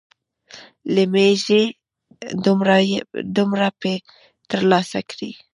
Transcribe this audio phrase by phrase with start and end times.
[0.93, 1.63] له مېږې
[3.35, 3.95] دومره پۍ
[4.49, 5.31] تر لاسه کړې.